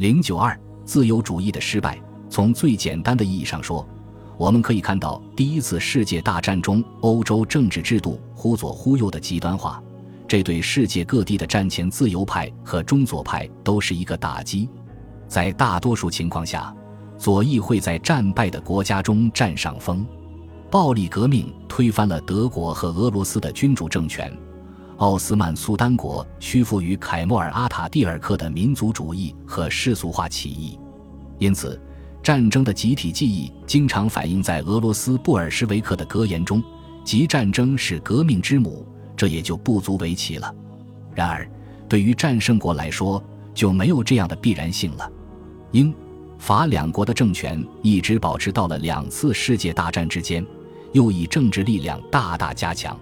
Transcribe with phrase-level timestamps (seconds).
[0.00, 2.00] 零九二自由主义的失败。
[2.30, 3.86] 从最简单的意义上说，
[4.38, 9.82] 我们可以看到第一次世界大战中欧洲政治制度忽左忽右的极端化，
[10.26, 14.70] 这对世界各地的战前自由派和中左派都是一个打击。
[15.28, 16.74] 在大多数情况下，
[17.18, 20.06] 左翼会在战败的国家中占上风。
[20.70, 24.34] 暴力革命推翻了德国和俄罗斯的君主政权。
[25.00, 30.78] 奥斯曼苏丹国屈服于凯莫尔阿塔蒂尔克的民族主义和世俗化起义，
[31.38, 31.80] 因此，
[32.22, 36.62] 战争的集体记忆经常反映在俄罗斯布尔什维克的格言中，
[37.02, 38.86] 即战争是革命之母，
[39.16, 40.54] 这也就不足为奇了。
[41.14, 41.50] 然而，
[41.88, 43.22] 对于战胜国来说，
[43.54, 45.10] 就没有这样的必然性了。
[45.72, 45.94] 英、
[46.38, 50.44] 法两国的政权一直保持到了两次世界大战之间，
[50.92, 52.94] 又以政治力量大大加强。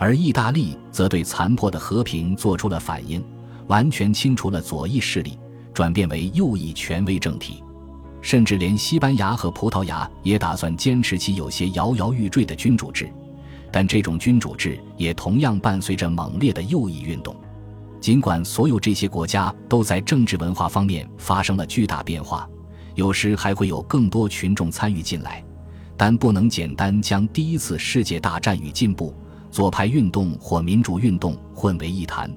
[0.00, 3.22] 而意大利则对残破的和平做出了反应，
[3.66, 5.38] 完全清除了左翼势力，
[5.74, 7.62] 转变为右翼权威政体，
[8.22, 13.12] 甚至连西班牙和葡萄牙也打算坚持其有些摇摇欲坠的君主制，
[13.70, 17.36] 但这种君主制也同样伴随着猛烈的右翼运动。
[18.00, 22.48] 尽管所有这些国家都在政治文化方面发生了巨大变化，
[22.94, 25.44] 有时还会有更多群众参与进来，
[25.94, 29.14] 但不能简单将第一次世界大战与进步。
[29.50, 32.32] 左派运动或民主运动混为一谈，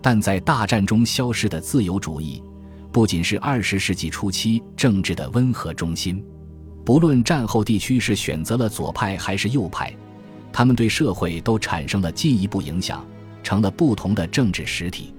[0.00, 2.42] 但在大战中消失的自由主义，
[2.92, 6.24] 不仅是二十世纪初期政治的温和中心。
[6.84, 9.92] 不论战后地区是选择了左派还是右派，
[10.52, 13.04] 他们对社会都产生了进一步影响，
[13.42, 15.12] 成了不同的政治实体。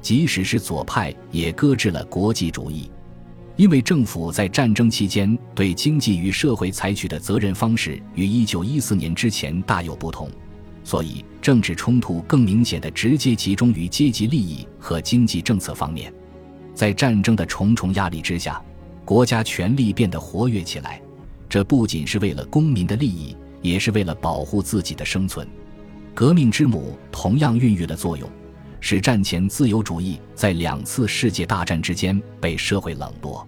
[0.00, 2.90] 即使是左派，也搁置了国际主义，
[3.54, 10.28] 因为政府在战争期间对经济与社会采取的责任方式与一九一四年之前大有不同。
[10.84, 16.12] 所以，政治冲突更明显的直接集中于阶级利益和经济政策方面。
[16.74, 18.62] 在战争的重重压力之下，
[19.04, 21.00] 国家权力变得活跃起来。
[21.48, 25.46] 这不仅是为了公民的利益，也是为了保护自己的生存。
[26.14, 28.28] 革命之母同样孕育了作用，
[28.80, 33.46] 使战前自由主义在两次世界大战之间被社会冷落。